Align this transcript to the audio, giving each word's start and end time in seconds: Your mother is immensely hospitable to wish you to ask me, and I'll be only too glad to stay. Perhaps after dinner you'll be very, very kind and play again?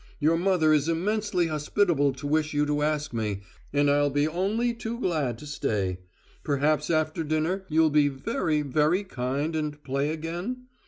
Your 0.19 0.35
mother 0.35 0.73
is 0.73 0.89
immensely 0.89 1.45
hospitable 1.45 2.11
to 2.13 2.25
wish 2.25 2.55
you 2.55 2.65
to 2.65 2.81
ask 2.81 3.13
me, 3.13 3.41
and 3.71 3.87
I'll 3.87 4.09
be 4.09 4.27
only 4.27 4.73
too 4.73 4.99
glad 4.99 5.37
to 5.37 5.45
stay. 5.45 5.99
Perhaps 6.43 6.89
after 6.89 7.23
dinner 7.23 7.65
you'll 7.69 7.91
be 7.91 8.07
very, 8.07 8.63
very 8.63 9.03
kind 9.03 9.55
and 9.55 9.83
play 9.83 10.09
again? 10.09 10.63